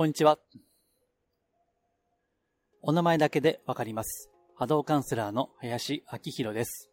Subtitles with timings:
[0.00, 0.38] こんにちは。
[2.80, 4.30] お名前だけでわかります。
[4.56, 6.90] 波動カウンセラーの林明宏です。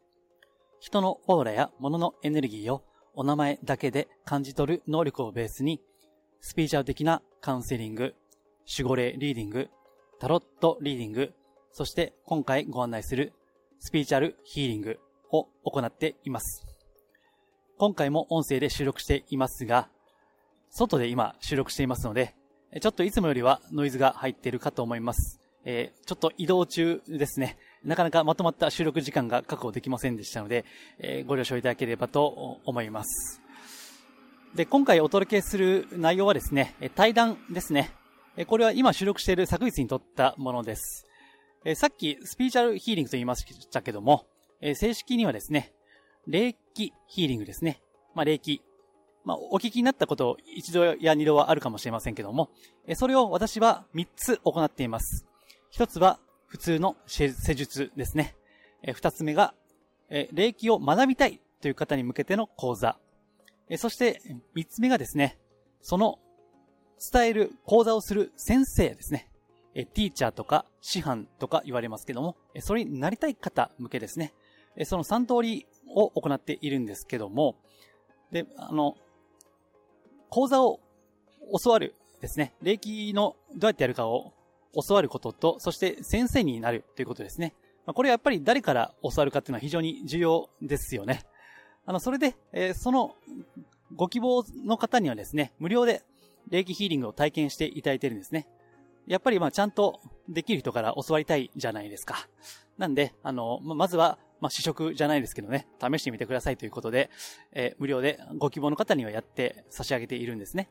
[0.81, 2.83] 人のオーラや物のエネルギーを
[3.13, 5.79] お名前だけで感じ取る能力をベースに、
[6.41, 8.13] スピリチュアル的なカウンセリング、
[8.77, 9.69] 守護霊リーディング、
[10.19, 11.33] タロットリーディング、
[11.71, 13.31] そして今回ご案内する
[13.79, 14.99] スピリチュアルヒーリング
[15.31, 16.67] を行っています。
[17.77, 19.87] 今回も音声で収録していますが、
[20.71, 22.35] 外で今収録していますので、
[22.81, 25.39] ちょっといつもよりはノイズが入っているかと思います。
[25.63, 27.57] えーちょっと移動中ですね。
[27.83, 30.65] なかなかまとまった収録時間が確保できませんでしたので、
[30.99, 33.41] えーご了承いただければと思います。
[34.55, 37.91] で、今回お届けする内容はですね、対談ですね。
[38.47, 41.05] これは今収録している昨日に撮ったものです。
[41.65, 44.25] えさっきスピーチャルヒーリングと言いましたけども、
[44.61, 45.73] え正式にはですね、
[46.27, 47.81] 霊気ヒーリングですね。
[48.13, 48.61] まあ、霊気。
[49.27, 52.49] まあ、お聞きになったこと一度や二度はあるかもしれませんけども、
[52.95, 55.25] それを私は3つ行っています。
[55.73, 58.37] 1つは普通の施術ですね。
[58.83, 59.53] え2つ目が、
[60.31, 62.97] 霊気を学びたいという方に向けての講座。
[63.75, 64.21] そして
[64.55, 65.37] 3つ目がですね、
[65.81, 66.19] その
[67.11, 69.29] 伝える講座をする先生ですね。
[69.73, 74.31] ティーチャーとか師範とか言われますけども、それになりたい方向けですね。
[74.85, 77.57] その3通りを行っているんですけども、
[78.31, 78.95] で、あの、
[80.29, 80.79] 講座を
[81.63, 82.53] 教わるですね。
[82.61, 84.33] 霊気のどうやってやるかを
[84.87, 87.53] 教わることと、そして先生になるということですね。
[87.85, 91.23] まこれやっぱり誰から教わるかっていうのは非常に重要ですよね。
[91.85, 93.15] あの、それで、えーその
[93.95, 96.03] ご希望の方にはですね、無料で
[96.49, 98.45] 霊気ヒーリングを体験していただいてるんですね。
[99.07, 102.27] やっぱりまあちゃんとできる人から教わりたいじゃないですか。
[102.77, 107.09] なんで、あの、まずは、まあ、試食じゃないですけどね、試してみてくださいということで、
[107.53, 110.69] えー無料でご希望の方にはやって差し上げているんですね。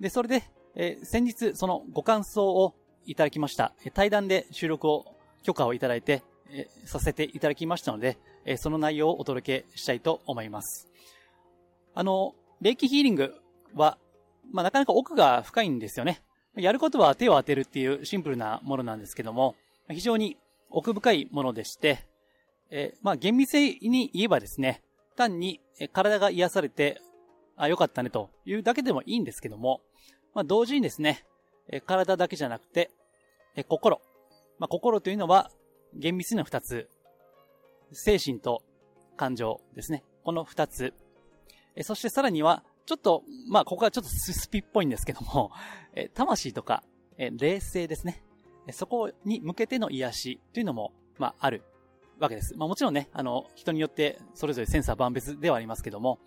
[0.00, 2.74] で、それで、えー先日そのご感想を
[3.06, 3.74] いただきました。
[3.94, 10.88] 対談で収録を、許可をいただいて、えーさせていただきましたので、えーその内容をお届けしたいと思います。
[11.94, 13.34] あの、霊気ヒーリング
[13.74, 13.98] は、
[14.52, 16.22] まあ、なかなか奥が深いんですよね。
[16.56, 19.56] やることは手を当てるっていうシンプルなものなんですけども、
[19.90, 20.36] 非常に
[20.70, 22.06] 奥深いものでして、
[22.74, 24.82] えーまあ、厳密に言えばですね、
[25.14, 25.60] 単に
[25.92, 27.02] 体が癒されて、
[27.54, 29.82] あ、よかったねというだけでもいいんですけども、
[30.34, 31.26] まあ、同時にですね、
[31.68, 32.90] え体だけじゃなくて、
[33.54, 34.00] え心。
[34.58, 35.50] まあ、心というのは
[35.94, 36.88] 厳密には二つ。
[37.92, 38.62] 精神と
[39.18, 40.02] 感情ですね。
[40.24, 40.94] この二つ。
[41.76, 45.52] えそしてさらには、ちょっと、まあ、ここはちょっとススピっぽいんですけども、
[45.94, 46.82] え魂とか、
[47.18, 48.24] えー霊性ですね。
[48.70, 51.62] そこに向けての癒しというのも、まあ、ある
[52.22, 52.54] わけです。
[52.56, 56.18] まあ、もちろんね、あの、人によってそれぞれセンサー万別ではありますけども、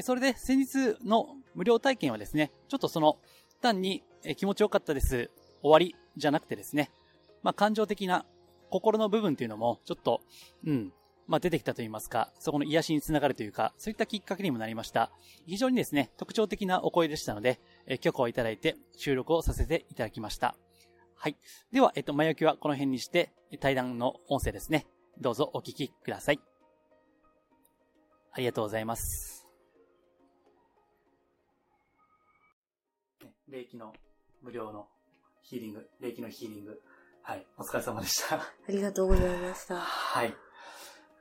[0.00, 3.18] それで先日の無料体験はですね、ちょっとその、
[3.60, 4.02] 単に
[4.36, 5.30] 気持ちよかったです、
[5.62, 6.90] 終わりじゃなくてですね、
[7.42, 8.24] まあ、感情的な
[8.70, 10.20] 心の部分っていうのも、ちょっと、
[10.66, 10.92] うん、
[11.26, 15.10] まあ、出てきたと言いますか、そこの癒しにつながるというか、そういったきっかけにもなりました。
[15.46, 20.56] 非常にですね、特徴的なお声でしたので、え許可をいただいて収録をさせていただきました。
[21.14, 21.36] はい。
[21.72, 24.86] では、えっと、前置きはこの辺にして、対談の音声ですね。
[25.20, 26.40] どうぞお聞きください。
[28.32, 29.46] ありがとうございます。
[33.48, 33.92] 霊気の
[34.42, 34.88] 無料の
[35.42, 36.80] ヒーリング、霊気のヒーリング。
[37.22, 37.46] はい。
[37.56, 38.36] お疲れ様でした。
[38.36, 39.76] ありがとうございました。
[39.76, 40.34] はい。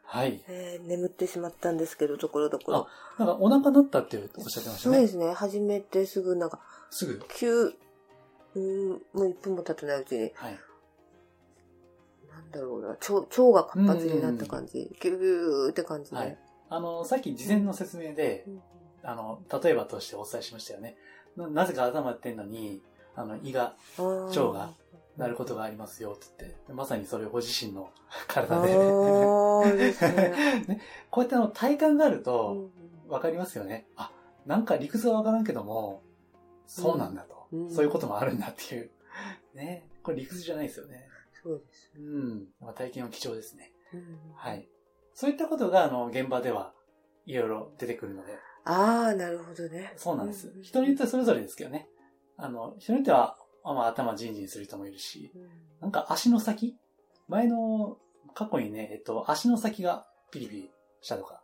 [0.05, 0.43] はい。
[0.47, 2.87] えー眠ってしまったんですけど、ところどころ。
[3.19, 4.95] なんかお腹鳴ったっておっしゃってましたね。
[4.95, 5.33] そうですね。
[5.33, 6.59] 始めてすぐなんか、
[6.89, 7.21] すぐ？
[7.29, 10.59] 急、うーん、もう1分も経ってないうちに、はい。
[12.53, 14.89] だろうな、腸腸が活発になった感じ。
[15.01, 16.17] ギューって感じで。
[16.17, 16.37] はい。
[16.69, 18.61] あの、さっき事前の説明でう、ん
[19.03, 20.95] あの、例えばとしてお伝えしましたよね。
[21.35, 22.81] ななぜか頭やってんのに、
[23.15, 24.71] あの、胃が腸が
[25.17, 28.69] なることがありますよって言って、まさにそれをご自身のあ 体で。
[28.69, 30.65] ね。
[30.67, 32.71] ねこうやってあの体感があるうと、ん
[33.09, 33.85] わかりますよね。
[33.95, 34.11] あ、
[34.45, 36.01] なんか理屈はわからんけども、
[36.65, 38.89] そうなんだと、うんそういうこともあるんだっていう。
[39.53, 39.87] ね。
[40.01, 41.07] これ理屈じゃないですよね。
[41.43, 41.91] そうです。
[41.97, 42.47] うん。
[42.59, 43.71] まあ体験は貴重ですね。
[43.93, 44.67] うんはい。
[45.13, 46.73] そういったことが、あの、現場では
[47.25, 48.33] いろいろ出てくるので、
[48.65, 49.93] ああ、なるほどね。
[49.97, 50.59] そうなんですう。
[50.59, 51.87] ん人によってそれぞれですけどね。
[52.37, 55.49] あの、人によっては、まあ、頭ジンジンする人もいるし、うん
[55.81, 56.77] なんか足の先？
[57.27, 57.97] 前の、
[58.33, 61.41] 過去にね、えっと、足の先がピリピリしたとか、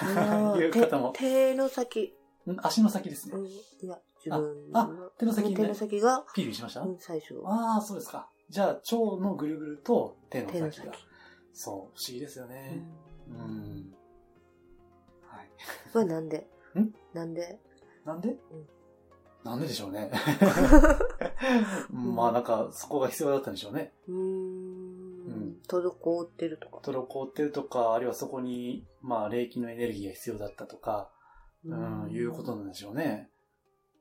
[0.00, 2.14] あ いう方もー、手手の先、
[2.46, 3.34] ん足の先ですね。
[3.36, 3.52] うん、い
[3.82, 7.34] や、自分あの手の先ね手の先が、ピリピリしました、うん、最初。
[7.44, 8.30] ああ、そうですか。
[8.54, 10.70] じゃあ、腸のぐるぐると手の先が。
[10.70, 10.88] 先。
[11.52, 12.86] そう、不思議ですようね。
[13.28, 13.94] んうん。
[15.26, 15.50] はい。
[15.92, 16.46] これなんで？
[16.78, 16.94] ん？
[17.12, 17.58] なんで？
[18.04, 18.36] なんで、
[19.42, 20.12] なんででしょうね。
[21.90, 23.92] まあなんか、そこが必要だったんでしょうね。
[24.06, 25.58] うーうんん。
[25.66, 26.76] 滞ってるとか。
[26.76, 31.10] 滞ってるとか、あるいはそこに、まあ、霊気のエネルギーが必要だったとか、
[31.64, 33.32] うん、いうことなんでしょうね。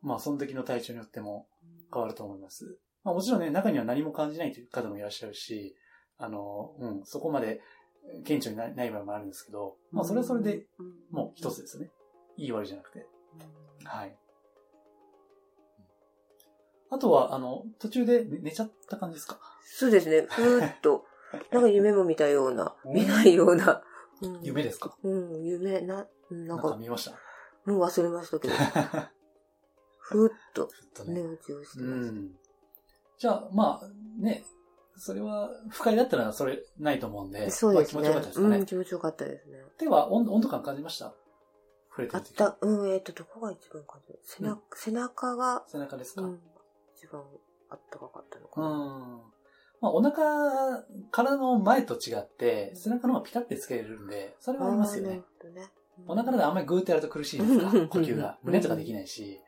[0.04, 1.48] まあ、その時の体調によっても
[1.92, 2.78] 変わると思います。
[3.04, 5.76] まあ、もちろんね、中には何も感じないという方もいらっしゃるし、
[6.18, 7.62] あの、うん、そこまで
[8.24, 10.66] 顕著になない場合もあるんですけど、まあ、それはそれで、
[11.12, 11.92] もう一つですよね。
[12.38, 13.06] いい悪いじゃなくて。
[13.84, 14.16] はい。
[16.90, 19.40] あとは、あの、途中で寝寝ちゃった感じですか？
[19.66, 20.28] そうですね。
[20.30, 21.06] ふーっと、
[21.52, 23.82] なんか夢も見たような、うん見ないような。
[24.22, 24.96] うん夢ですか？
[25.04, 25.10] う
[25.40, 27.12] ん、夢、な、うんななんんかか、見ました？
[27.70, 28.54] もう忘れましたけど、
[30.00, 30.70] ふーっと
[31.08, 32.12] 寝落ちをしてうました。
[32.12, 32.38] ん。
[33.18, 34.44] じゃあ、まあ、ね、
[34.98, 38.10] それは、不快だったらそれないと思うんで、そうですね。
[38.10, 38.58] まあ気持ちよかったですかね。
[38.58, 39.58] うん、気持ちよかったですね。
[39.78, 41.14] 手は温温度感感じました？
[41.90, 42.16] 触れて。
[42.16, 44.20] あった、うん、えっ、と、どこが一番感じる？
[44.24, 46.40] 背中、背中が、背中ですか、うん、うん、
[46.96, 47.24] 一番
[47.70, 48.68] あったかかったのかうん。
[48.68, 49.22] な。
[49.82, 55.16] まあ、お腹、体の前と違って、背中の方がピタってつけれるんで、それはありますよね。
[55.16, 55.24] ね。
[56.08, 57.70] お腹であんまりグーってやると苦しいですか？
[57.70, 58.38] うん呼吸が。
[58.44, 59.40] 胸とかできないし。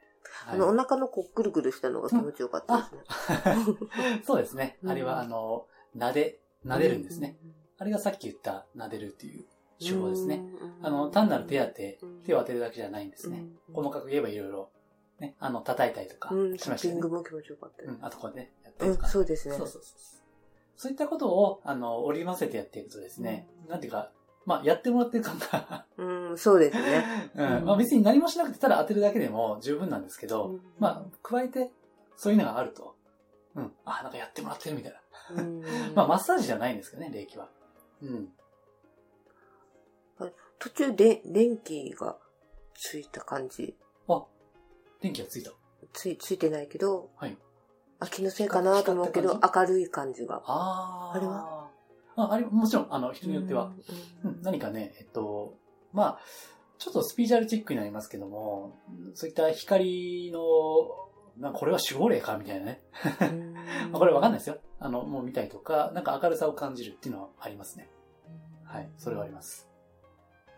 [0.47, 3.01] あの、お腹のこう、ぐるぐるしたのが気持ちよかったですね。
[3.07, 4.77] はい そうですね。
[4.83, 7.37] うんあれは、あの、撫で、撫でるんですね。
[7.77, 9.45] あれがさっき言った撫でるっていう
[9.79, 10.43] 手法ですね。。
[10.81, 13.45] あの、単なる手当て、手を当てるだけじゃないんですね。
[13.73, 14.69] 細かく言えばいろいろ、
[15.19, 17.17] ね、あの、叩いたりとかうん、しましたよねタッピング。
[17.17, 17.91] も気持ちよかったです。
[17.93, 19.55] うん、あとこうね、やったうんりとか。、そうですね。
[19.55, 19.99] そうそうそう。
[20.77, 24.11] そういったことを、あの、織り交ぜてやっていくとですね、なんていうか、
[24.45, 27.31] まあ、やってもらってる感が、うん、そうですね。
[27.35, 31.71] うん、まあ別に何もしなくてただ当てるだけでも十分なんですけど、まあ、加えて、
[32.15, 32.95] そういうのがあると、
[33.55, 34.97] うん、あ、なんかやってもらってるみたいな。
[34.97, 35.61] あ、うん
[35.95, 37.49] まあ、マッサージじゃないんですけどね、霊気は。
[38.01, 38.31] うん。
[40.57, 42.17] 途中で電気が
[42.73, 43.75] ついた感じ？
[44.07, 44.23] あ、
[45.01, 45.51] 電気がついた。
[45.91, 47.37] つい、ついてないけど、はい。
[47.99, 50.41] あ、気のせいかなと思うけど、明るい感じが。
[50.45, 51.17] あー。
[51.17, 51.54] あれは？
[52.15, 53.73] あ、あれ、もちろん、あの、人によっては、
[54.23, 55.57] ううんん、何かね、えっと、
[55.91, 56.19] まあ、
[56.77, 58.77] ちょっとスピーチャルチックになりますけども、
[59.13, 60.41] そういった光の、
[61.37, 62.81] なんかこれは守護霊かみたいなね。
[63.91, 64.57] これわかんないですよ。
[64.79, 67.89] あの、もう見たりとか、なんか明るさを感じるっていうのはありますね。
[68.63, 68.89] はい。
[68.97, 69.69] それはあります。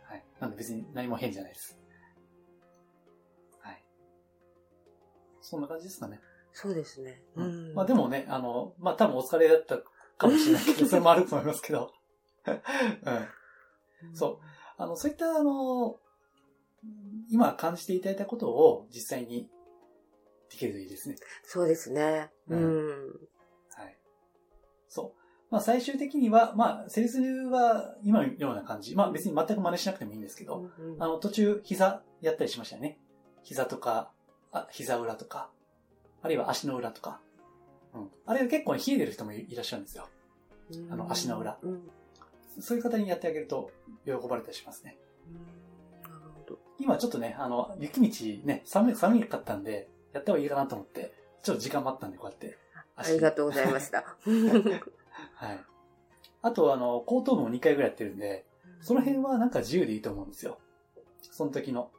[0.04, 0.26] はい。
[0.40, 1.80] なんで別に何も変じゃないです。
[3.60, 3.84] はい。
[5.42, 6.20] そんな感じですかね。
[6.54, 7.22] そうですね。
[7.36, 7.76] ううんん。
[7.76, 9.78] まあでもね、あの、まあ多分お疲れだった
[10.18, 11.92] かもしれないけど、それもあると思いますけど。
[12.46, 14.16] うん。
[14.16, 14.40] そう
[14.78, 16.00] あの、そういった、あの、
[17.30, 19.50] 今感じていただいたことを実際に
[20.50, 21.16] できるといいですね。
[21.44, 22.32] そうですね。
[22.48, 23.12] ううんん。
[23.76, 23.98] はい。
[24.88, 25.20] そう。
[25.50, 28.96] まあ最終的には、まあ、セリスは今のような感じ。
[28.96, 33.00] まあ別に全く真似しなくてもいいんですけど、うんあの、途中膝やったりしましたよね。
[33.44, 34.12] 膝とか、
[34.52, 35.50] あ、膝裏とか、
[36.22, 37.22] あるいは足の裏とか。
[38.02, 38.10] うん。
[38.26, 40.08] あれ結構冷えてる人もいらっしゃるんですよ。
[40.92, 41.90] あの足の裏うん。
[42.60, 43.72] そういう方にやってあげると
[44.06, 44.98] 喜ばれたりしますね。
[46.80, 52.58] 今ちょっとね、あの、雪道ね、寒い、寒かったんで、やった方がいいかなと思って、ちょっと時間もあったんで、こうやって。
[52.96, 54.16] ありがとうございました。
[55.36, 55.60] はい。
[56.42, 58.46] あと、あの、後頭部も2回ぐらいやってるんで、
[58.82, 60.60] その辺はなんか自由でいいと思うんですよ。
[61.32, 61.92] その時の。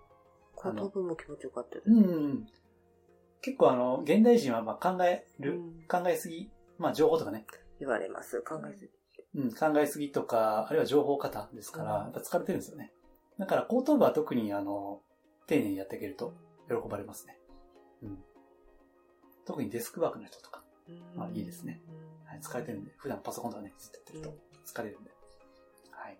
[0.54, 1.90] 後頭部も気持ちよかったです。
[1.90, 2.46] うんうん。
[3.40, 7.46] 結構あの、現代人はまあ考える、うん考えすぎ、まあ情報とかね、
[7.80, 8.42] 言われます。
[8.42, 8.86] 考えす
[9.34, 9.40] ぎ。
[9.40, 12.92] うん、考えすぎとか、あるいは情報過多ですから、うんやっぱ疲れてるんですよね。
[13.38, 15.00] だから後頭部は特にあの、
[15.46, 16.34] 丁寧にやってあげると
[16.68, 17.38] 喜ばれますね。
[18.02, 18.18] うん。
[19.46, 20.62] 特にデスクワークの人とか、
[21.16, 21.80] まあいいですね。
[22.26, 24.34] はい、疲れてるんで、普段パソコンとかね、ずっとやってると
[24.66, 25.10] 疲れるんで。
[25.90, 26.18] はい。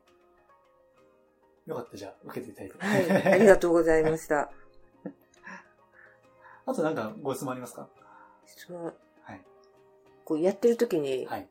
[1.67, 3.13] よかった、じゃあ、受けていただいて。
[3.13, 3.33] はい。
[3.35, 4.51] ありがとうございました。
[6.71, 7.89] あとなんかご質問ありますか？
[8.47, 8.85] 質問。
[8.85, 8.91] は
[9.35, 9.41] い。
[10.25, 11.49] こうやってる時にはい。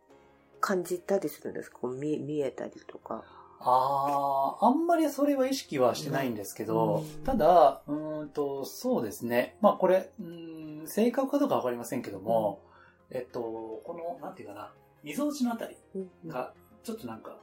[0.60, 1.80] 感じたりするんですか？
[1.80, 3.24] こう見見えたりとか。
[3.60, 9.58] ああ、あんまりそれは意識はしてないんですけど、うんただ、うーんと、そうですね。
[9.62, 12.62] まあこれ、うーん、正確かどうかわかりませんけども、
[13.10, 14.72] えっと、この、なんていうかな、
[15.04, 17.40] 溝落ちのあたりうんが、ちょっとなんか、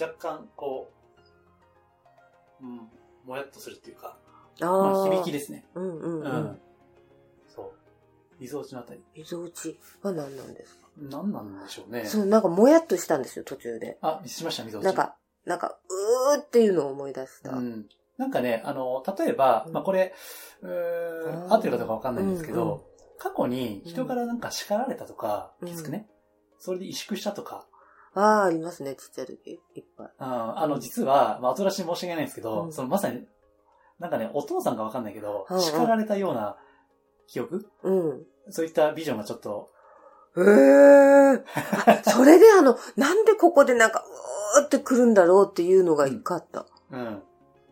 [0.00, 0.92] 若干、こ
[2.62, 2.88] う、うん、
[3.24, 4.16] もやっとするっていうか、
[4.60, 5.04] あまああ。
[5.04, 5.64] 響きですね。
[5.74, 6.24] うんうんう。
[6.24, 6.60] うんう。
[8.40, 9.00] 溝落ちのあたり。
[9.14, 10.88] 溝落ちは何なんですか？
[10.98, 12.04] 何なんでしょうね。
[12.06, 13.98] そう、なんかもやっとしたんですよ、途中で。
[14.02, 14.86] あ、しました、溝落ち。
[14.86, 15.78] なんか、なんか、
[16.32, 17.50] うーっていうのを思い出した。
[17.50, 17.86] うん。
[18.18, 20.14] なんかね、あの、例えば、うんまあこれ、
[20.62, 22.80] うーん合ってるかどうかわかんないんですけど、うんうん
[23.18, 26.06] 過去に人からなんか叱られたとか、うんきつくね、
[26.58, 27.66] それで萎縮したとか、
[28.14, 29.52] ああ、ありますね、ちっちゃい時。
[29.74, 30.10] いっぱい。
[30.18, 33.26] ああの、実は、まあ後出しに申し訳ないんですけど、うんそのまさに、
[33.98, 36.58] なんかね、お父さんかわかんないけど、うんうん叱られたような
[37.26, 37.68] 記憶？
[37.82, 38.26] うん。
[38.50, 39.70] そういったビジョンがちょっと、
[40.36, 41.44] へえ。
[41.86, 44.04] あそれであの、 なんでここでなんか、
[44.58, 46.66] うーって来るんだろうっていうのが一回あった。
[46.90, 47.22] うん。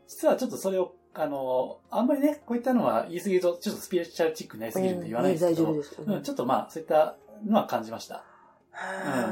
[0.07, 6.11] 実はちょっとそれを、あの、あんまりね、こういったのは言い過ぎると、ちょっとスピリチュアルチックになりすぎるんで言わないですけど、うんね大丈夫です。
[6.11, 8.25] うん、ちょっとまあ、そういったのは感じました。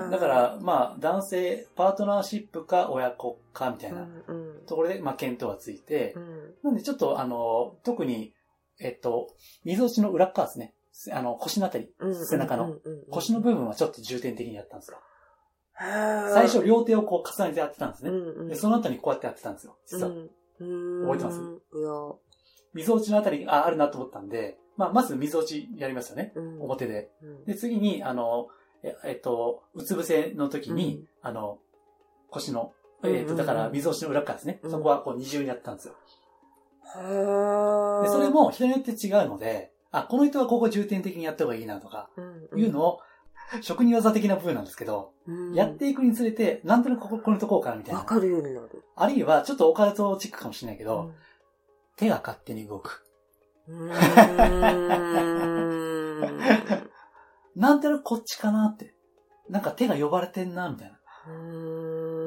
[0.04, 0.10] うん。
[0.10, 8.34] だから、まあ、男性、パートナーシップか親子かみたいなうんうんところで、まあ、見当はついてう、んなんでちょっと、あの、特に、
[8.80, 9.28] えっと、
[9.64, 10.74] 溝落ちの裏っ側ですね。
[11.12, 12.76] あの、腰のあたり、うん背中の
[13.10, 14.98] 腰の部分はちょっと重点的にやったんですよ。
[15.78, 18.10] 最初、両手をこう重ねてやってたんですね。
[18.48, 19.76] で、その後にこうやってやってたんですよ。
[19.86, 20.08] 実は。
[20.08, 20.30] うん
[21.06, 21.40] 覚えてます？
[21.40, 21.90] いや、
[22.74, 26.32] 溝落ちのあたりに、あ、あるなと思ったんで、まあ、まず溝落ちやりますよね。
[26.36, 27.10] うん表で。
[27.22, 28.48] うんで、次に、あの、
[28.82, 31.58] ええっと、うつ伏せの時に、うんあの、
[32.30, 34.60] 腰の、うんえっと、だから、溝落ちの裏側ですね。
[34.62, 35.94] うんそこはこう二重にやってたんですよ。
[36.84, 43.00] で、それ、も人によって違うので、あ、この人はここ重点的にやった方がいいなとか、うんいうのを、
[43.60, 48.00] 職人技的な部分なんですけど、うんやっていくにつれて、なんとなくここ、このとこうかなみたいな。
[48.00, 48.84] わかるようになる。
[48.96, 51.14] あるいは、ちょっとオカルトチックかもしれないけど、うん
[51.96, 53.04] 手が勝手に動く。
[57.54, 58.94] なんとなくこっちかなって。
[59.48, 60.98] なんか手が呼ばれてんな、みたいな。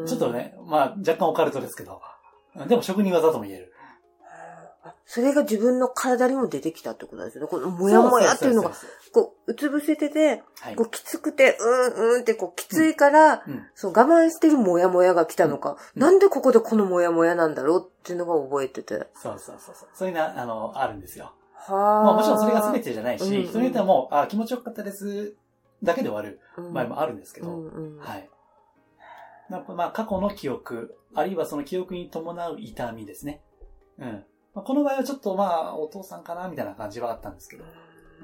[0.07, 0.31] ちょっと。
[0.31, 2.01] ね、まあ、若干オカルトですけど。
[2.67, 3.73] でも職人技とも言える。
[4.85, 7.47] あそれが自分の体にも出てきたってことですよね。
[7.49, 8.71] このもやもやっていうのが、
[9.11, 13.65] こう、うつ伏せてて、うはいこう、きつくて、うんうんって、こう、きついから、うん。
[13.73, 19.07] そう、我慢してるもやもやが来たのか、うんなんでここでこのもやもやなんだろうっていうのが覚えてて。
[19.15, 19.89] そうそうそうそう。
[19.91, 21.33] そういうな、あの、あるんですよ。
[21.55, 25.35] はまあもちろんそれが全てじゃないし、うんうん人によってはもう、あ、気持ちよかったです、
[25.81, 26.39] だけで終わる
[26.71, 28.29] 場合もあるんですけど、うんうんはい。
[29.49, 33.41] なんかまあ、過去の記憶、あるいはその記憶に伴う痛みですね。
[33.99, 34.25] うん。
[34.55, 37.65] まあ、この場合はちょっとまあ、お父さんかなみたいな感じはあったんですけど、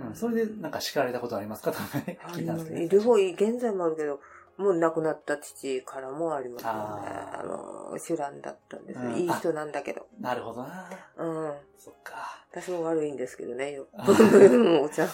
[0.08, 0.16] うん。
[0.16, 1.72] それでなんか叱られたことありますか？
[1.72, 1.84] とか
[2.34, 2.90] 聞いたんですけど、ね。
[2.90, 4.20] 両方現在もあるけど、
[4.58, 6.78] もう亡くなった父からもありますよね。
[6.78, 10.08] あの、主蘭だったんですよ、うんいい人なんだけど。
[10.20, 10.90] なるほどな。
[11.18, 11.54] うん。
[11.78, 12.46] そっか。
[12.52, 14.06] 私も悪いんですけどね、よあ。
[14.84, 15.08] お茶、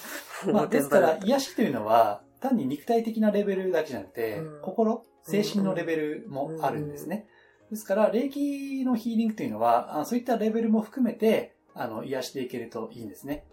[0.52, 7.28] まあ、ですから癒しというのは、単に肉体的なレベルだけじゃなくて、うん心、精神のレベルもあるんですね。
[7.70, 13.46] ですから、霊気のヒーリングというのは、あそういったレベルも含めて、あの、癒していけるといいんですね。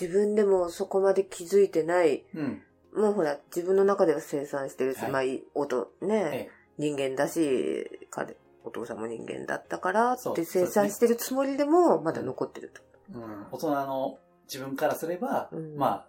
[0.00, 2.24] 自分でもそこまで気づいてない。
[2.34, 2.62] うん。
[2.94, 6.50] もうほら、自分の中では生産してるし、はい音、ね、ええ。
[6.78, 12.82] 人間だし、彼、お父さんも人間だったからって生産してるつもりでも、まだ残ってると。
[13.14, 13.46] うん。
[13.50, 16.08] 大人の自分からすれば、うんまあ、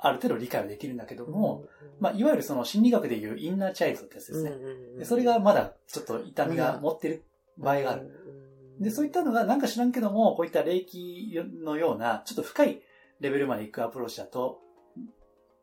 [0.00, 4.52] ある程度理解はできるんだけども、うんまあ、いわゆるその心理学でいうインナーチャイルドってやつですね。
[4.98, 7.24] でそれがまだちょっと痛みが持ってる
[7.58, 8.02] 場合がある。
[8.34, 12.80] うんで、そういったのがなんか知らんけども、こういった霊気のような、ちょっと深い
[13.20, 14.58] レベルまで行くアプローチだと、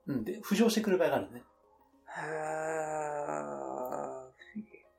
[0.05, 1.43] うん、で、浮上してくる場合があるね。
[2.05, 3.07] は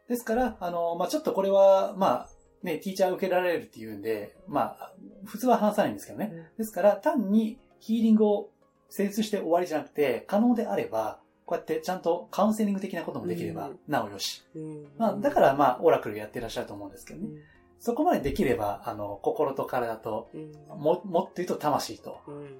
[0.08, 2.28] ですから、あの、まあ、ちょっとこれは、まあ、
[2.64, 4.92] ね、ティーチャー受けられるっていうんで、まあ、
[5.24, 6.32] 普通は話さないんですけどね。
[6.56, 8.50] ーですから、単にヒーリングを
[8.88, 14.44] 成立して終わりじゃなくて、可能であれば、こうやってちゃんとカウンセリング的なこともできればうん、なおよし。
[14.54, 17.28] うんまあ、だから、まあ、オラクルやってらっしゃると思うんですけどね。
[17.28, 17.38] うん
[17.80, 22.56] そこまでできれば、あの、心と体と、うんも、もっと言うと魂と、うん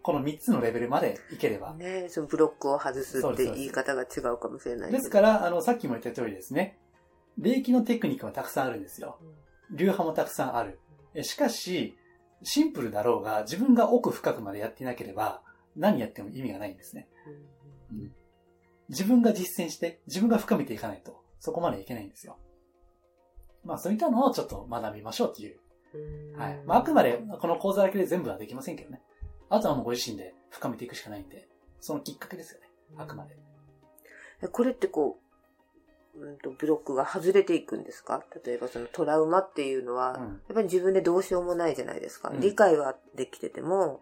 [0.00, 1.74] この3つのレベルまでいければ。
[1.74, 4.92] ねそのブロックを外すって言い方が違うかもしれない。
[4.92, 6.78] ですから、あの、さっきも言った通りですね。
[7.36, 9.18] 霊気のテクニックはたくさんあるんですよ。
[9.70, 10.78] 流派もたくさんある。
[11.14, 11.98] えしかし、
[12.42, 15.42] シンプルだろうが、自分が奥深くまでやっていなければ、
[15.76, 17.08] 何やっても意味がないんですね。
[17.92, 18.12] うん
[18.88, 22.38] 自分が実践して、自分が深めていかないと、そこまでいけないんですよ。
[23.64, 25.60] まあ、そういったのをちょっと学びましょうっていう。
[26.34, 26.62] うんはい。
[26.64, 29.02] まあ、あくまで、この講座だけで全部はできませんけどね。
[29.50, 31.48] あとはもうご自身で深めていくしかないんで、
[31.80, 32.68] そのきっかけですよね。
[32.96, 33.36] あくまで。
[34.42, 35.27] えこれってこう、
[36.20, 38.24] うんと、ブロックが外れていくんですか？
[38.44, 40.24] 例えばそのトラウマっていうのは、うん。
[40.24, 42.30] やっぱり自分でどうしようもないじゃないですか。
[42.30, 42.40] うん。
[42.40, 44.00] 理解はできてても、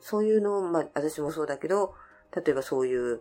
[0.00, 1.94] そういうのを、まあ私もそうだけど、
[2.34, 3.20] 例えばそういう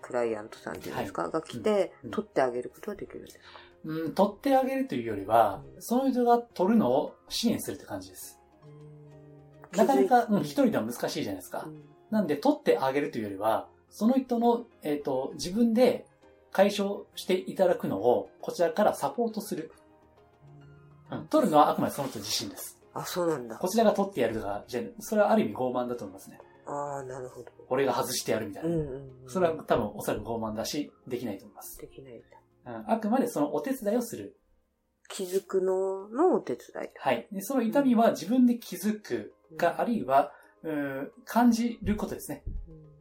[0.00, 2.10] クライアントさんっていうんですか、が来て、うん。
[2.10, 3.44] 取ってあげることはできるんですか？
[3.84, 8.38] うん、取ってあげるというよりは、その人が取るのを支援するって感じです。
[9.76, 11.68] なかなか、うん、一人では難しいじゃないですか。
[12.10, 16.06] なんで、取ってあげるというよりは、その人の、えっ、と、自分で
[16.58, 19.70] 解消していただくのを、こちらからサポートする。
[21.08, 22.76] うん、取るのはあくまでその人自身です。
[22.94, 23.58] あ、そうなんだ。
[23.58, 26.40] こちらが取ってやるとか、じゃそれはある意味傲慢だと思いますね。
[26.66, 27.52] ああ、なるほど。
[27.68, 28.70] 俺が外してやるみたいな。
[28.70, 28.88] うんうん
[29.22, 29.30] うん。
[29.30, 31.78] それは多分おそらく傲慢だし、できないと思います。
[31.78, 32.22] できないん
[32.64, 32.72] だ。
[32.72, 34.36] うん、あくまでそのお手伝いをする。
[35.08, 36.88] 気づくののお手伝い。
[36.98, 37.28] はい。
[37.30, 40.32] でその痛みは自分で気づくか、うんあるいは、
[40.64, 42.42] ううん感じることですね。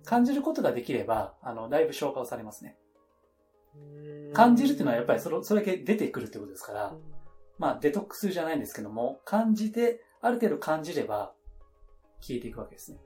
[0.06, 2.78] 感じることができれば、あの、だいぶ消化をされますね。
[4.34, 6.94] 感じるっていうのはやっぱりそれそれだけ出てくるってことですから、
[7.58, 11.34] まあデトックスじゃないんですけども、感じて、ある程度感じれば
[12.22, 13.00] 消えていくわけですね。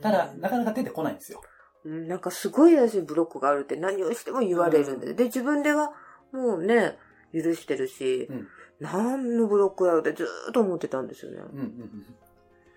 [0.00, 1.40] ただ、なかなか出てこないんですよ。
[1.84, 5.14] うんなんかすごい私ブロックがあるって何をしても言われるんで。
[5.14, 5.92] で、自分では
[6.32, 6.96] もうね、
[7.32, 8.48] 許してるし、うん
[8.80, 11.38] 何のブロックやろってずーっと思ってたんですよね。
[11.38, 11.60] うんうんうん。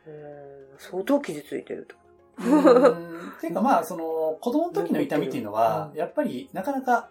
[0.07, 1.95] うん相当傷ついてると。
[2.38, 3.32] うん。
[3.42, 7.10] ていうかまあ、その、子供の時の痛みっていうのは、やっぱりなかなか、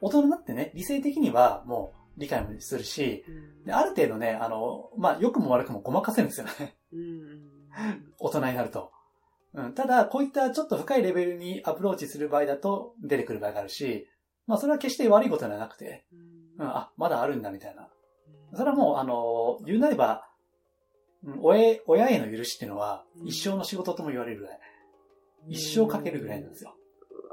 [0.00, 3.24] 大人になってね、理性的にはもう理解もするし、
[3.64, 6.76] である程度ね、あの、まあ、良くも悪くもごまかせるんですよね。
[6.92, 8.12] うん。
[8.18, 8.92] 大人になると。
[9.52, 14.08] うん、ただ、こういったちょっと深いレベルにアプローチする場合だと出てくる場合があるし、
[14.46, 16.04] まあ、それは決して悪いことではなくて、
[16.58, 17.88] うん、あ、まだあるんだみたいな。
[18.54, 20.29] それはもう、あの、言うなれば、
[21.24, 24.60] うん親へ親への許しっていうのは、うん一生の仕事とも言われるぐらい。
[25.48, 26.74] 一生かけるぐらいなんですよ。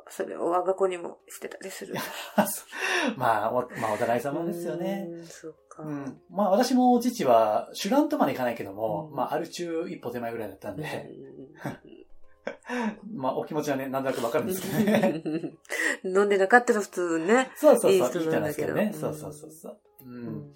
[0.10, 1.96] それを我が子にもしてたりする。
[3.17, 5.08] まあ、おまあ、お互い様ですよね。
[5.10, 5.84] ううか。
[5.84, 6.22] うん。
[6.29, 11.10] まあ、私も父は、主眼とまでいかないけども、うんまあ、ある中一歩手前ぐらいだったんうんで、
[13.13, 15.24] まあ、お気持ちはね、なんとなくわかるんですけどね。
[16.06, 17.51] 飲んでなかったら普通ね。
[17.56, 18.91] そうそうそう、いい人なんですけどね。
[18.94, 19.79] うんそうそうそうそう。
[20.06, 20.10] う。
[20.10, 20.53] うん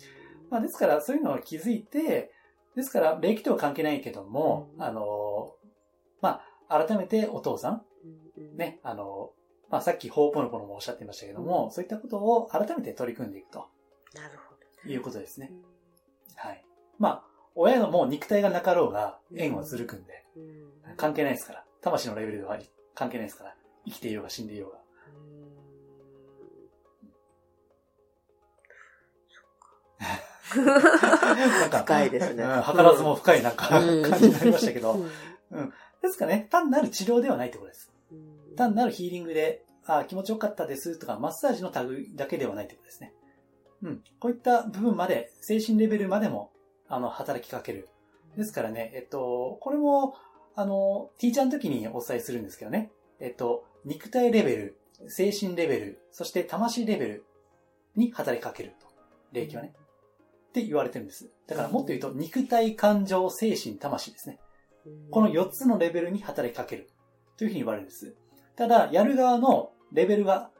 [0.49, 2.31] まあ、ですから、そういうのを気づいて、
[2.75, 5.55] ですから、礼儀とは関係ないけども、うんあの、
[6.21, 7.81] まあ、改めてお父さん、
[8.37, 9.31] うんね、あの、
[9.69, 13.67] まあ、さっき、ホーポノポノもおっしゃってましたけども、そういったことを改めて取り組んでいくと
[14.13, 14.89] なるほど。
[14.89, 15.49] いうことですね。
[15.51, 15.71] うん
[16.35, 16.63] はい。
[16.97, 17.23] まあ、
[17.55, 21.65] 親のもう肉体がなかろうが、縁はずるくんで、うん関係ないですから。
[21.81, 22.59] 魂のレベルでは
[22.95, 23.55] 関係ないですから。
[23.85, 24.80] 生きていようが死んでいようが。
[30.51, 34.93] 深いですねうん、図らずも深いなんか、うん感じになりましたけど。
[35.51, 37.91] うんですからね、単なる治療ではないってことです。
[38.11, 43.13] うん単なるヒーリングで、あ気持ちよかったですとか、マッサージの類だけではないってことですね。
[43.83, 44.03] うん。
[44.19, 46.51] こういった部分まで、精神レベルまでも、
[46.87, 47.87] あの、働きかける。
[48.37, 50.15] ですからね、えっと、これも、
[50.55, 52.91] あの、ティーチャーの時にお伝えするんですけどね。
[53.19, 57.25] えっと、肉体レベル、精神レベル、そして魂レベル
[57.95, 58.87] に働きかけると。
[59.31, 59.73] 霊気はね。
[60.51, 61.31] って言われてるんです。
[61.47, 64.39] だからもっと言うと、肉体、感情、精神、魂ですね。
[65.09, 66.89] この4つのレベルに働きかける。
[67.37, 68.15] というふうに言われるんです。
[68.55, 70.51] ただ、やる側のレベルが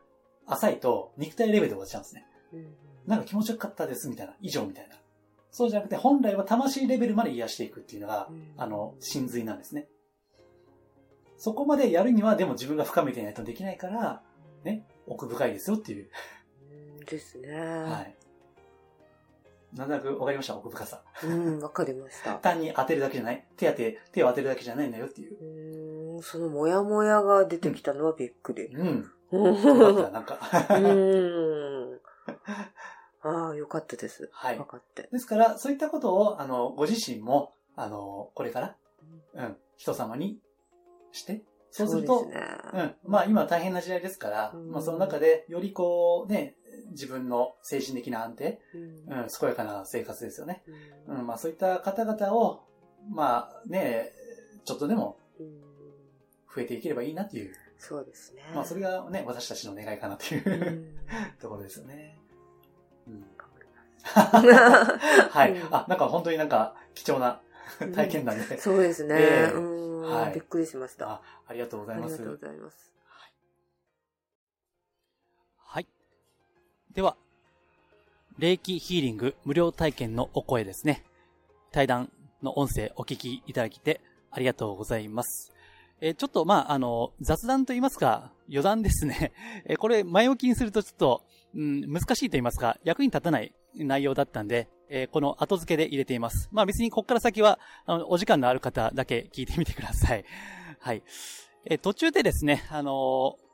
[0.46, 2.26] 浅いと、肉体レベルで終わっちゃうんですね。
[2.54, 4.36] うんなんか気持ちよかったです、みたいな。
[4.42, 4.96] 以上みたいな。
[5.50, 9.88] そうじゃなくて、本来は魂レベルまで癒していくっていうのが、あの、真髄なんですね。
[11.38, 14.22] そこまでやるには、でも自分が深めていないとできないから、
[14.64, 16.10] ね、奥深いですよっていう。
[17.00, 17.58] うんですね。
[17.58, 18.16] はい。
[19.74, 21.02] なんとなくわかりました、奥深さ。
[21.24, 22.36] うん、わかりました。
[22.36, 23.46] 単に当てるだけじゃない。
[23.56, 25.38] 手当て、手を当てるだけじゃないんだよっていう。
[26.16, 28.66] うーんそのモヤモヤが出てきたのはびっくり。
[28.66, 29.12] うん。
[29.32, 29.62] うん。
[29.62, 30.40] よかった、なんか。
[30.76, 32.00] うん。
[33.24, 34.30] ああ、よかったです。
[34.34, 35.08] はい分かって。
[35.12, 38.76] ですから、そういったことを、あの、ご自身も、あの、これから、
[39.36, 40.40] うん、人様に
[41.12, 42.36] して、そうすると、ね。
[42.74, 42.96] うん。
[43.06, 46.56] まあ今大変な時代ですから、うんまあその中でよりこうね、
[46.92, 50.64] 自分の精神的な安定、うんうん、健やかな生活ですよね。
[51.08, 52.64] うんうん、まあそういった方々を、
[53.10, 54.12] まあね、
[54.66, 55.72] ちょっとでもうん
[56.54, 58.44] 増えていければいいなっていう、そうですね。
[58.54, 60.86] まあそれがね、私たちの願いかなというう、
[61.42, 62.20] ところですよね。
[63.08, 63.26] うん、
[64.04, 65.52] はい。
[65.54, 67.42] うんあ、なんか本当になんか貴重な
[67.94, 69.16] 体験談で、そうですね。
[69.18, 71.10] ええうんはいびっくりしました。
[71.10, 72.30] あありがとうございますありが。
[72.32, 72.94] とうございます。
[75.58, 75.88] はい。
[76.94, 77.16] では、
[78.38, 81.06] 霊気ヒーリング無料体験のお声ですね。
[81.72, 85.54] 対談の音声お聞きいただきてありがとうございます。
[86.02, 89.34] えーちょっと、まあ、あの、雑談と言いますか、余談ですね。
[89.66, 96.50] えーこれ、前置きにするとちょっと、うん、難しいと言いますか、役に立たない内容だったんで、えーこの後付けで入れています。
[96.52, 100.26] まあ別にここから先は、あの、お時間のある方だけ聞いてみてください。
[100.80, 101.04] はい。
[101.66, 103.52] えー途中でですね、あのー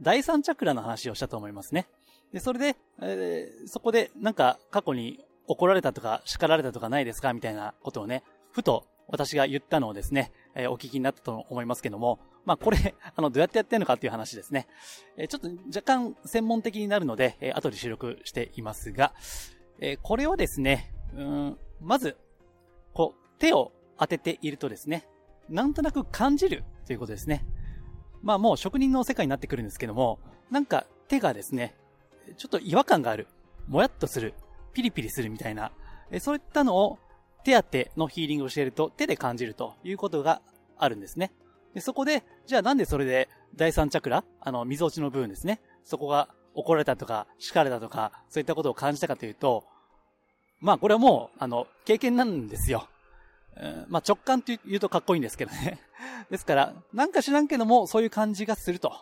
[0.00, 1.86] 第三チャクラの話をしたと思いますね。
[2.32, 12.78] で、それで、えーそこでなんか過去に怒られたとか叱られたとかないですかみたいなことをね、ふと私が言ったのをですね、えーお聞きになったと思いますけども、まあこれ、
[13.14, 14.66] あの、どうやってやってるのかっていう話ですね。
[15.16, 19.12] えーちょっと若干専門的になるので、えー後で収録していますが、
[19.80, 22.16] えーこれをですね、うん、まず、
[22.92, 25.06] こう、手を当てているとですね、
[25.48, 27.44] なんとなく感じるということですね。
[28.22, 31.74] まあもう職人の世界になってくるんですけども、なんか手がですね、
[32.36, 33.26] ちょっと違和感がある。
[33.66, 34.34] もやっとする。
[34.72, 35.72] ピリピリするみたいな。
[36.10, 36.98] えそういったのを
[37.44, 40.42] 手当てのヒーリングをしていると手で感じるということが
[40.76, 41.32] あるんですね。
[41.74, 45.60] で、そこで、じゃあなんでそれで第三チャクラ、あの、溝落ちの部分ですね。
[45.84, 49.64] そこが怒られたとか、叱られたとか、そういったことを感じたかというと、
[50.60, 52.88] まあこれはもう、あの、経験なんですよ。
[53.56, 55.80] うん、まあ直感って言うとかっこいいんですけどね。
[56.30, 58.92] ですから、なんか知らんけども、そういう感じがすると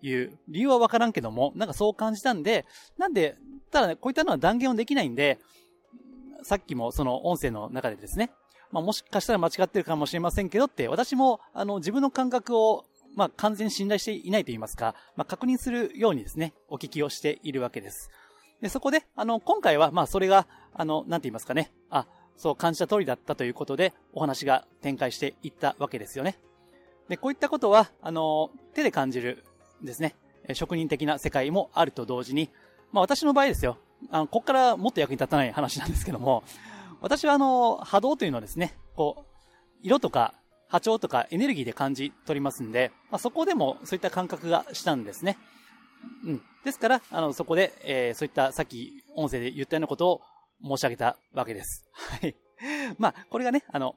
[0.00, 2.66] いう、理由はわからんけども、なんかそう感じたんで、
[2.98, 3.36] なんで、
[3.70, 5.38] ただね、こういったのは断言はできないんで、
[6.42, 8.32] さっきもその音声の中でですね、
[8.70, 18.10] まあもしかしたら間違ってるかもしれませんけどって、私も、あの、自分の感覚をまあ、完全に信頼していないと言いますか、まあ、確認するようにですね、お聞きをしているわけです。
[18.62, 26.38] で、そこで、あの、今回は、まあ、それが、あの、なんて言いますかね、あ、そう感じた通りだったということで、お話が展開していったわけですよね。
[27.08, 29.44] で、こういったことは、あの、手で感じる
[29.82, 30.14] ですね、
[30.54, 32.50] 職人的な世界もあると同時に、
[32.92, 33.78] まあ、私の場合ですよ、
[34.10, 36.44] あの、ここからもっと役に立たない話なんですけども、
[37.00, 39.32] 私はあの、波動というのはですね、こう、
[39.82, 40.34] 色とか
[40.68, 45.36] 波長とかエネルギーで感じ取りますんで、まあ、そこでもそういった感覚がしたんですね。
[46.24, 46.42] うん。
[46.64, 50.20] ですから、あの、そこで、えー、そういったさっき音声で言ったようなことを
[50.62, 51.84] 申し上げたわけです。
[51.92, 52.36] はい。
[52.98, 53.96] まあ、これがね、あの、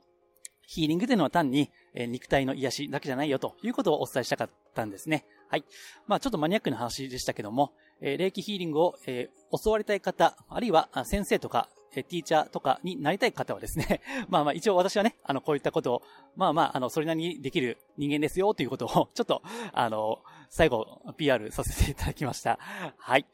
[0.67, 5.25] ヒーリングというのは単に、えー、肉体の癒しだけじゃないよということをお伝えしたかったんですね。
[5.49, 5.63] はい。
[6.07, 16.01] まあ、ちょっとマニアックな話でしたけども、えー、霊気ヒーリングを、えー、教わりたい方、あるいは先生とかえティーチャーとかになりたい方はですね、 まあまあ一応私はね、あの、こういったことを、
[16.35, 19.41] まあまあ、あの、それなりにできる人間ですよということを、ちょっと、
[19.73, 22.59] あの、最後、PR させていただきました。
[22.97, 23.25] はい。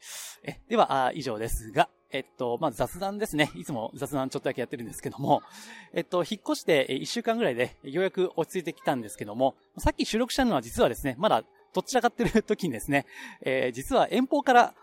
[0.44, 3.50] え、では、あ以上ですが、えっと、まあ、雑談ですね。
[3.54, 5.42] いつも雑談ちょっとだけやってるんですけども、
[5.94, 13.06] えっと、引っ越して1週間ぐらいでようやく落ち着いてきたんですけども、さっき収録したのは実はですね、まだどちらかってる時にですね、
[13.40, 14.74] えー、実は遠方から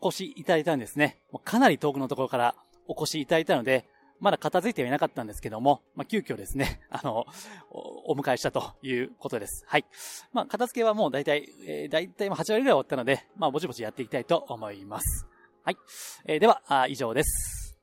[0.00, 1.18] お越しいただいたんですね。
[1.44, 2.54] かなり遠くのところから
[2.88, 3.86] お越しいただいたので、
[4.24, 7.26] まだ片付いてはいなかったんですけども、まあ、急遽ですね、 あの、
[7.70, 9.66] お迎えしたということです。
[9.68, 9.84] はい。
[10.32, 15.26] まあ、片付けはもう大体、えー、大体8割ぐらい終わったので、まあ、ぼちぼちやっていきたいと思います。
[15.62, 15.76] はい。
[16.24, 17.78] えー、では、以上です。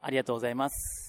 [0.00, 1.03] ありがとうございます。